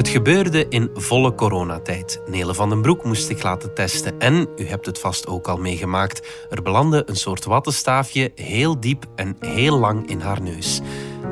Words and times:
Het 0.00 0.08
gebeurde 0.08 0.66
in 0.68 0.90
volle 0.94 1.34
coronatijd. 1.34 2.20
Nele 2.26 2.54
van 2.54 2.68
den 2.68 2.82
Broek 2.82 3.04
moest 3.04 3.26
zich 3.26 3.42
laten 3.42 3.74
testen 3.74 4.18
en, 4.18 4.48
u 4.56 4.66
hebt 4.66 4.86
het 4.86 4.98
vast 4.98 5.26
ook 5.26 5.48
al 5.48 5.56
meegemaakt, 5.56 6.28
er 6.50 6.62
belandde 6.62 7.02
een 7.06 7.16
soort 7.16 7.44
wattenstaafje 7.44 8.32
heel 8.34 8.80
diep 8.80 9.06
en 9.16 9.36
heel 9.40 9.78
lang 9.78 10.08
in 10.08 10.20
haar 10.20 10.42
neus. 10.42 10.80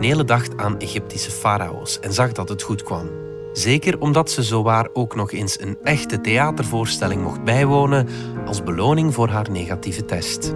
Nele 0.00 0.24
dacht 0.24 0.56
aan 0.56 0.78
Egyptische 0.78 1.30
farao's 1.30 2.00
en 2.00 2.12
zag 2.12 2.32
dat 2.32 2.48
het 2.48 2.62
goed 2.62 2.82
kwam. 2.82 3.10
Zeker 3.52 4.00
omdat 4.00 4.30
ze 4.30 4.42
zowaar 4.42 4.88
ook 4.92 5.14
nog 5.14 5.32
eens 5.32 5.60
een 5.60 5.78
echte 5.82 6.20
theatervoorstelling 6.20 7.22
mocht 7.22 7.44
bijwonen 7.44 8.08
als 8.46 8.62
beloning 8.62 9.14
voor 9.14 9.28
haar 9.28 9.50
negatieve 9.50 10.04
test. 10.04 10.54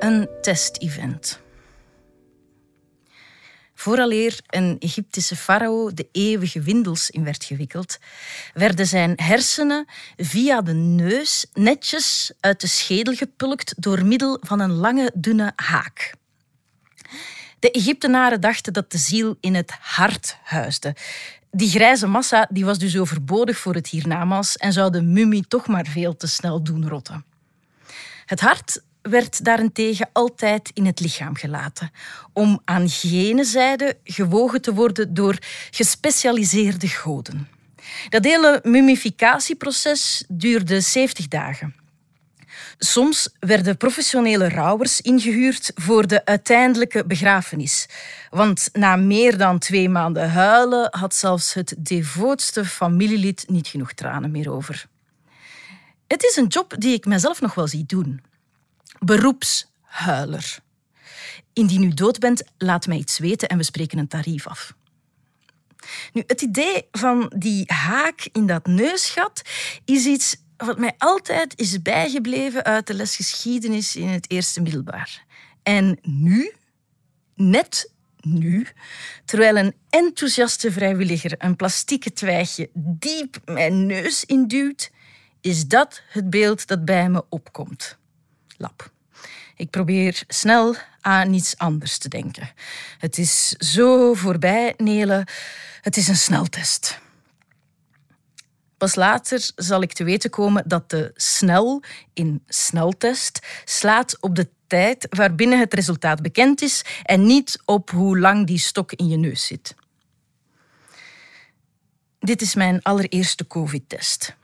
Een 0.00 0.28
testevent. 0.40 1.40
Vooraleer 3.74 4.40
een 4.46 4.76
Egyptische 4.78 5.36
farao 5.36 5.94
de 5.94 6.08
eeuwige 6.12 6.60
windels 6.60 7.10
in 7.10 7.24
werd 7.24 7.44
gewikkeld, 7.44 7.98
werden 8.54 8.86
zijn 8.86 9.12
hersenen 9.16 9.86
via 10.16 10.62
de 10.62 10.72
neus 10.72 11.46
netjes 11.52 12.32
uit 12.40 12.60
de 12.60 12.66
schedel 12.66 13.14
gepulkt 13.14 13.74
door 13.76 14.04
middel 14.04 14.38
van 14.40 14.60
een 14.60 14.72
lange, 14.72 15.12
dunne 15.14 15.52
haak. 15.56 16.14
De 17.58 17.70
Egyptenaren 17.70 18.40
dachten 18.40 18.72
dat 18.72 18.92
de 18.92 18.98
ziel 18.98 19.36
in 19.40 19.54
het 19.54 19.72
hart 19.80 20.36
huisde. 20.42 20.96
Die 21.50 21.70
grijze 21.70 22.06
massa 22.06 22.48
die 22.50 22.64
was 22.64 22.78
dus 22.78 22.98
overbodig 22.98 23.58
voor 23.58 23.74
het 23.74 23.88
hiernamaals 23.88 24.56
en 24.56 24.72
zou 24.72 24.90
de 24.90 25.02
mummie 25.02 25.46
toch 25.48 25.66
maar 25.66 25.86
veel 25.86 26.16
te 26.16 26.26
snel 26.26 26.62
doen 26.62 26.88
rotten. 26.88 27.24
Het 28.26 28.40
hart 28.40 28.82
werd 29.10 29.44
daarentegen 29.44 30.08
altijd 30.12 30.70
in 30.74 30.86
het 30.86 31.00
lichaam 31.00 31.36
gelaten, 31.36 31.90
om 32.32 32.60
aan 32.64 32.88
gene 32.88 33.44
zijde 33.44 33.96
gewogen 34.04 34.62
te 34.62 34.74
worden 34.74 35.14
door 35.14 35.38
gespecialiseerde 35.70 36.88
goden. 36.88 37.48
Dat 38.08 38.24
hele 38.24 38.60
mummificatieproces 38.62 40.24
duurde 40.28 40.80
70 40.80 41.28
dagen. 41.28 41.74
Soms 42.78 43.28
werden 43.40 43.76
professionele 43.76 44.48
rouwers 44.48 45.00
ingehuurd 45.00 45.72
voor 45.74 46.06
de 46.06 46.24
uiteindelijke 46.24 47.04
begrafenis. 47.06 47.88
Want 48.30 48.68
na 48.72 48.96
meer 48.96 49.38
dan 49.38 49.58
twee 49.58 49.88
maanden 49.88 50.30
huilen 50.30 50.88
had 50.90 51.14
zelfs 51.14 51.54
het 51.54 51.74
devootste 51.78 52.64
familielid 52.64 53.44
niet 53.46 53.68
genoeg 53.68 53.92
tranen 53.92 54.30
meer 54.30 54.52
over. 54.52 54.86
Het 56.06 56.24
is 56.24 56.36
een 56.36 56.46
job 56.46 56.74
die 56.78 56.94
ik 56.94 57.06
mezelf 57.06 57.40
nog 57.40 57.54
wel 57.54 57.66
zie 57.68 57.84
doen 57.86 58.20
beroepshuiler. 59.04 60.58
Indien 61.52 61.82
u 61.82 61.94
dood 61.94 62.18
bent, 62.18 62.42
laat 62.58 62.86
mij 62.86 62.96
iets 62.96 63.18
weten 63.18 63.48
en 63.48 63.56
we 63.56 63.62
spreken 63.62 63.98
een 63.98 64.08
tarief 64.08 64.46
af. 64.46 64.74
Nu, 66.12 66.22
het 66.26 66.42
idee 66.42 66.88
van 66.92 67.32
die 67.36 67.64
haak 67.66 68.28
in 68.32 68.46
dat 68.46 68.66
neusgat 68.66 69.42
is 69.84 70.06
iets 70.06 70.36
wat 70.56 70.78
mij 70.78 70.94
altijd 70.98 71.58
is 71.58 71.82
bijgebleven 71.82 72.64
uit 72.64 72.86
de 72.86 72.94
les 72.94 73.16
geschiedenis 73.16 73.96
in 73.96 74.08
het 74.08 74.30
eerste 74.30 74.60
middelbaar. 74.60 75.24
En 75.62 75.98
nu, 76.02 76.52
net 77.34 77.92
nu, 78.20 78.66
terwijl 79.24 79.56
een 79.56 79.74
enthousiaste 79.90 80.72
vrijwilliger 80.72 81.34
een 81.38 81.56
plastieke 81.56 82.12
twijgje 82.12 82.70
diep 82.74 83.40
mijn 83.44 83.86
neus 83.86 84.24
induwt, 84.24 84.90
is 85.40 85.66
dat 85.66 86.02
het 86.08 86.30
beeld 86.30 86.66
dat 86.66 86.84
bij 86.84 87.08
me 87.08 87.24
opkomt 87.28 87.98
Ik 89.60 89.70
probeer 89.70 90.22
snel 90.28 90.76
aan 91.00 91.32
iets 91.32 91.58
anders 91.58 91.98
te 91.98 92.08
denken. 92.08 92.50
Het 92.98 93.18
is 93.18 93.48
zo 93.48 94.14
voorbij, 94.14 94.74
Nele. 94.76 95.26
Het 95.80 95.96
is 95.96 96.08
een 96.08 96.16
sneltest. 96.16 97.00
Pas 98.76 98.94
later 98.94 99.50
zal 99.56 99.82
ik 99.82 99.92
te 99.92 100.04
weten 100.04 100.30
komen 100.30 100.68
dat 100.68 100.90
de 100.90 101.10
snel 101.14 101.82
in 102.12 102.42
sneltest 102.46 103.46
slaat 103.64 104.16
op 104.20 104.34
de 104.34 104.48
tijd 104.66 105.06
waarbinnen 105.10 105.58
het 105.58 105.74
resultaat 105.74 106.22
bekend 106.22 106.62
is 106.62 106.84
en 107.02 107.26
niet 107.26 107.62
op 107.64 107.90
hoe 107.90 108.18
lang 108.18 108.46
die 108.46 108.58
stok 108.58 108.92
in 108.92 109.08
je 109.08 109.16
neus 109.16 109.46
zit. 109.46 109.74
Dit 112.18 112.42
is 112.42 112.54
mijn 112.54 112.82
allereerste 112.82 113.46
COVID-test. 113.46 114.36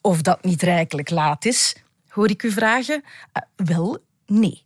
Of 0.00 0.22
dat 0.22 0.44
niet 0.44 0.62
rijkelijk 0.62 1.10
laat 1.10 1.44
is, 1.44 1.74
hoor 2.10 2.30
ik 2.30 2.42
u 2.42 2.50
vragen? 2.50 3.02
Uh, 3.04 3.66
wel, 3.66 3.98
nee. 4.26 4.62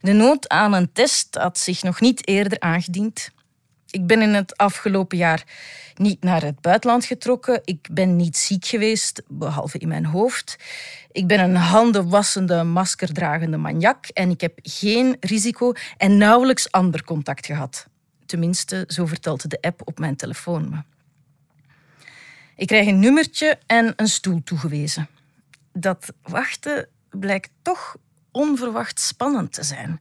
De 0.00 0.12
nood 0.12 0.48
aan 0.48 0.72
een 0.72 0.92
test 0.92 1.34
had 1.34 1.58
zich 1.58 1.82
nog 1.82 2.00
niet 2.00 2.28
eerder 2.28 2.60
aangediend. 2.60 3.30
Ik 3.90 4.06
ben 4.06 4.22
in 4.22 4.34
het 4.34 4.56
afgelopen 4.56 5.16
jaar 5.16 5.44
niet 5.94 6.22
naar 6.22 6.42
het 6.42 6.60
buitenland 6.60 7.04
getrokken. 7.04 7.60
Ik 7.64 7.88
ben 7.92 8.16
niet 8.16 8.36
ziek 8.36 8.66
geweest, 8.66 9.22
behalve 9.28 9.78
in 9.78 9.88
mijn 9.88 10.04
hoofd. 10.04 10.56
Ik 11.12 11.26
ben 11.26 11.40
een 11.40 11.56
handenwassende, 11.56 12.62
maskerdragende 12.62 13.56
maniak 13.56 14.06
en 14.06 14.30
ik 14.30 14.40
heb 14.40 14.58
geen 14.62 15.16
risico 15.20 15.72
en 15.96 16.16
nauwelijks 16.16 16.70
ander 16.70 17.04
contact 17.04 17.46
gehad. 17.46 17.86
Tenminste, 18.26 18.84
zo 18.86 19.06
vertelt 19.06 19.50
de 19.50 19.58
app 19.60 19.80
op 19.84 19.98
mijn 19.98 20.16
telefoon 20.16 20.68
me. 20.70 20.82
Ik 22.56 22.66
krijg 22.66 22.86
een 22.86 22.98
nummertje 22.98 23.58
en 23.66 23.92
een 23.96 24.08
stoel 24.08 24.40
toegewezen 24.44 25.08
dat 25.76 26.12
wachten 26.22 26.88
blijkt 27.10 27.50
toch 27.62 27.96
onverwacht 28.30 29.00
spannend 29.00 29.52
te 29.52 29.62
zijn. 29.62 30.00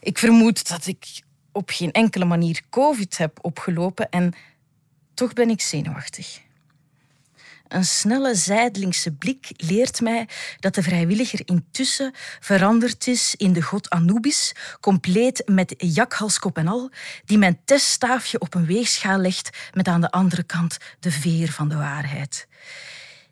Ik 0.00 0.18
vermoed 0.18 0.68
dat 0.68 0.86
ik 0.86 1.22
op 1.52 1.70
geen 1.70 1.92
enkele 1.92 2.24
manier 2.24 2.60
COVID 2.70 3.18
heb 3.18 3.38
opgelopen 3.40 4.10
en 4.10 4.34
toch 5.14 5.32
ben 5.32 5.50
ik 5.50 5.60
zenuwachtig. 5.60 6.40
Een 7.68 7.84
snelle 7.84 8.34
zijdelingse 8.34 9.12
blik 9.12 9.52
leert 9.56 10.00
mij 10.00 10.28
dat 10.58 10.74
de 10.74 10.82
vrijwilliger 10.82 11.40
intussen 11.44 12.12
veranderd 12.40 13.06
is 13.06 13.34
in 13.34 13.52
de 13.52 13.62
god 13.62 13.90
Anubis, 13.90 14.54
compleet 14.80 15.42
met 15.46 15.74
jakhalskop 15.78 16.58
en 16.58 16.68
al, 16.68 16.90
die 17.24 17.38
mijn 17.38 17.60
teststaafje 17.64 18.40
op 18.40 18.54
een 18.54 18.66
weegschaal 18.66 19.18
legt 19.18 19.70
met 19.72 19.88
aan 19.88 20.00
de 20.00 20.10
andere 20.10 20.42
kant 20.42 20.76
de 21.00 21.10
veer 21.10 21.52
van 21.52 21.68
de 21.68 21.76
waarheid. 21.76 22.46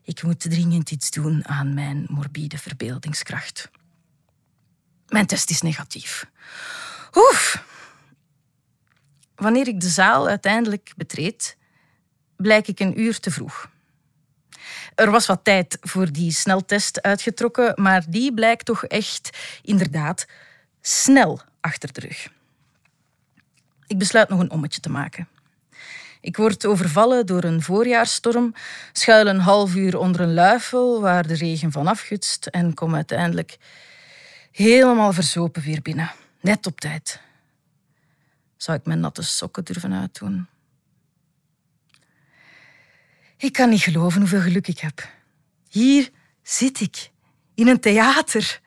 Ik 0.03 0.23
moet 0.23 0.41
dringend 0.41 0.91
iets 0.91 1.11
doen 1.11 1.49
aan 1.49 1.75
mijn 1.75 2.07
morbide 2.09 2.59
verbeeldingskracht. 2.59 3.71
Mijn 5.09 5.27
test 5.27 5.51
is 5.51 5.61
negatief. 5.61 6.27
Oef. 7.15 7.65
Wanneer 9.35 9.69
ik 9.69 9.81
de 9.81 9.89
zaal 9.89 10.29
uiteindelijk 10.29 10.93
betreed, 10.97 11.57
blijk 12.37 12.69
ik 12.69 12.81
een 12.81 13.01
uur 13.01 13.21
te 13.21 13.31
vroeg. 13.31 13.71
Er 14.95 15.11
was 15.11 15.27
wat 15.27 15.45
tijd 15.45 15.79
voor 15.81 16.13
die 16.13 16.33
sneltest 16.33 17.03
uitgetrokken, 17.03 17.83
maar 17.83 18.05
die 18.09 18.35
blijkt 18.35 18.65
toch 18.65 18.85
echt 18.85 19.39
inderdaad 19.63 20.27
snel 20.81 21.41
achter 21.61 21.93
de 21.93 22.01
rug. 22.01 22.29
Ik 23.87 23.99
besluit 23.99 24.29
nog 24.29 24.41
een 24.41 24.51
ommetje 24.51 24.81
te 24.81 24.91
maken. 24.91 25.29
Ik 26.21 26.37
word 26.37 26.67
overvallen 26.67 27.27
door 27.27 27.45
een 27.45 27.63
voorjaarstorm, 27.63 28.55
schuil 28.93 29.27
een 29.27 29.41
half 29.41 29.75
uur 29.75 29.99
onder 29.99 30.21
een 30.21 30.35
luifel 30.35 31.01
waar 31.01 31.27
de 31.27 31.35
regen 31.35 31.73
van 31.73 31.87
afgutst 31.87 32.47
en 32.47 32.75
kom 32.75 32.95
uiteindelijk 32.95 33.59
helemaal 34.53 35.13
verzopen 35.13 35.63
weer 35.63 35.83
binnen. 35.83 36.11
Net 36.41 36.67
op 36.67 36.81
tijd. 36.81 37.21
Zou 38.57 38.79
ik 38.79 38.87
mijn 38.87 39.01
natte 39.01 39.23
sokken 39.23 39.65
durven 39.65 39.93
uitdoen? 39.93 40.47
Ik 43.37 43.53
kan 43.53 43.69
niet 43.69 43.83
geloven 43.83 44.21
hoeveel 44.21 44.41
geluk 44.41 44.69
ik 44.69 44.79
heb. 44.79 45.09
Hier 45.69 46.11
zit 46.43 46.81
ik, 46.81 47.11
in 47.55 47.69
een 47.69 47.81
theater. 47.81 48.61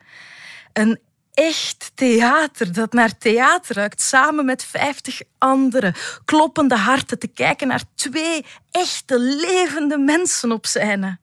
Een 0.72 1.00
echt 1.34 1.90
theater 1.94 2.72
dat 2.72 2.92
naar 2.92 3.18
theater 3.18 3.76
ruikt, 3.76 4.00
samen 4.00 4.44
met 4.44 4.64
vijftig 4.64 5.20
andere 5.38 5.94
kloppende 6.24 6.76
harten 6.76 7.18
te 7.18 7.26
kijken 7.28 7.68
naar 7.68 7.82
twee 7.94 8.44
echte 8.70 9.18
levende 9.18 9.98
mensen 9.98 10.52
op 10.52 10.66
scène. 10.66 11.18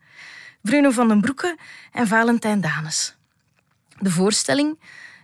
Bruno 0.62 0.90
van 0.90 1.08
den 1.08 1.22
Broeke 1.22 1.58
en 1.92 2.08
Valentijn 2.08 2.62
Danes. 2.62 3.16
De 4.00 4.12
voorstelling, 4.12 4.80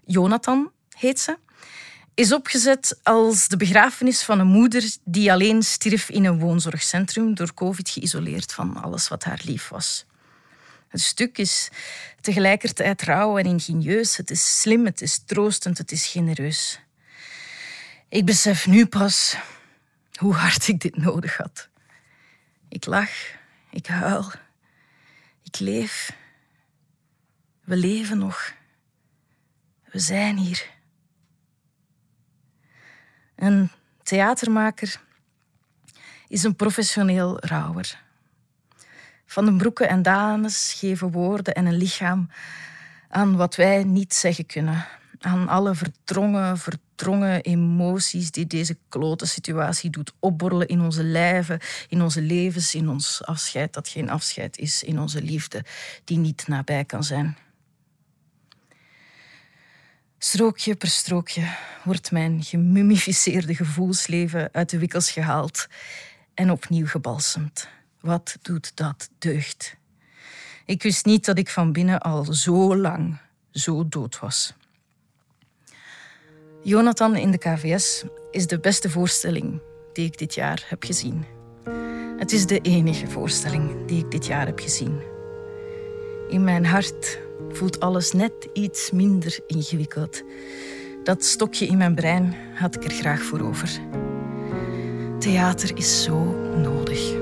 Jonathan 0.05 0.71
heet 0.97 1.19
ze, 1.19 1.37
is 2.13 2.33
opgezet 2.33 2.99
als 3.03 3.47
de 3.47 3.57
begrafenis 3.57 4.23
van 4.23 4.39
een 4.39 4.47
moeder 4.47 4.95
die 5.03 5.31
alleen 5.31 5.63
stierf 5.63 6.09
in 6.09 6.25
een 6.25 6.39
woonzorgcentrum 6.39 7.35
door 7.35 7.53
COVID 7.53 7.89
geïsoleerd 7.89 8.53
van 8.53 8.83
alles 8.83 9.07
wat 9.07 9.23
haar 9.23 9.41
lief 9.43 9.69
was. 9.69 10.05
Het 10.87 11.01
stuk 11.01 11.37
is 11.37 11.69
tegelijkertijd 12.21 13.01
rauw 13.01 13.37
en 13.37 13.45
ingenieus. 13.45 14.17
Het 14.17 14.29
is 14.29 14.61
slim, 14.61 14.85
het 14.85 15.01
is 15.01 15.23
troostend, 15.25 15.77
het 15.77 15.91
is 15.91 16.07
genereus. 16.07 16.79
Ik 18.09 18.25
besef 18.25 18.67
nu 18.67 18.85
pas 18.85 19.37
hoe 20.19 20.33
hard 20.33 20.67
ik 20.67 20.79
dit 20.79 20.97
nodig 20.97 21.37
had. 21.37 21.69
Ik 22.69 22.85
lach, 22.85 23.35
ik 23.71 23.85
huil, 23.85 24.31
ik 25.43 25.59
leef. 25.59 26.15
We 27.63 27.75
leven 27.75 28.17
nog. 28.17 28.53
We 29.91 29.99
zijn 29.99 30.37
hier. 30.37 30.69
Een 33.35 33.71
theatermaker 34.03 35.01
is 36.27 36.43
een 36.43 36.55
professioneel 36.55 37.39
rouwer. 37.39 38.05
Van 39.29 39.45
den 39.45 39.57
Broeke 39.57 39.85
en 39.85 40.01
Danes 40.01 40.73
geven 40.73 41.11
woorden 41.11 41.53
en 41.53 41.65
een 41.65 41.77
lichaam 41.77 42.29
aan 43.09 43.35
wat 43.35 43.55
wij 43.55 43.83
niet 43.83 44.13
zeggen 44.13 44.45
kunnen. 44.45 44.85
Aan 45.19 45.47
alle 45.47 45.75
verdrongen, 45.75 46.57
verdrongen 46.57 47.41
emoties 47.41 48.31
die 48.31 48.47
deze 48.47 48.77
klote 48.89 49.25
situatie 49.25 49.89
doet 49.89 50.13
opborrelen 50.19 50.67
in 50.67 50.81
onze 50.81 51.03
lijven, 51.03 51.59
in 51.87 52.01
onze 52.01 52.21
levens, 52.21 52.75
in 52.75 52.89
ons 52.89 53.25
afscheid 53.25 53.73
dat 53.73 53.87
geen 53.87 54.09
afscheid 54.09 54.57
is, 54.57 54.83
in 54.83 54.99
onze 54.99 55.21
liefde 55.21 55.65
die 56.03 56.17
niet 56.17 56.47
nabij 56.47 56.85
kan 56.85 57.03
zijn. 57.03 57.37
Strookje 60.17 60.75
per 60.75 60.87
strookje 60.87 61.55
wordt 61.83 62.11
mijn 62.11 62.43
gemummificeerde 62.43 63.55
gevoelsleven 63.55 64.49
uit 64.51 64.69
de 64.69 64.77
wikkels 64.77 65.11
gehaald 65.11 65.67
en 66.33 66.51
opnieuw 66.51 66.87
gebalsemd. 66.87 67.69
Wat 68.07 68.37
doet 68.41 68.71
dat 68.75 69.09
deugd? 69.19 69.75
Ik 70.65 70.83
wist 70.83 71.05
niet 71.05 71.25
dat 71.25 71.37
ik 71.37 71.49
van 71.49 71.71
binnen 71.71 71.99
al 71.99 72.23
zo 72.33 72.77
lang 72.77 73.17
zo 73.51 73.87
dood 73.87 74.19
was. 74.19 74.53
Jonathan 76.63 77.15
in 77.15 77.31
de 77.31 77.37
KVS 77.37 78.03
is 78.31 78.47
de 78.47 78.59
beste 78.59 78.89
voorstelling 78.89 79.61
die 79.93 80.05
ik 80.05 80.17
dit 80.17 80.33
jaar 80.33 80.65
heb 80.67 80.83
gezien. 80.83 81.25
Het 82.17 82.31
is 82.31 82.45
de 82.45 82.59
enige 82.59 83.07
voorstelling 83.07 83.85
die 83.85 84.03
ik 84.03 84.11
dit 84.11 84.25
jaar 84.25 84.45
heb 84.45 84.59
gezien. 84.59 85.01
In 86.29 86.43
mijn 86.43 86.65
hart 86.65 87.19
voelt 87.51 87.79
alles 87.79 88.11
net 88.11 88.47
iets 88.53 88.91
minder 88.91 89.39
ingewikkeld. 89.47 90.23
Dat 91.03 91.25
stokje 91.25 91.65
in 91.65 91.77
mijn 91.77 91.95
brein 91.95 92.35
had 92.53 92.75
ik 92.75 92.83
er 92.83 92.91
graag 92.91 93.21
voor 93.21 93.41
over. 93.41 93.79
Theater 95.19 95.77
is 95.77 96.03
zo 96.03 96.23
nodig. 96.55 97.15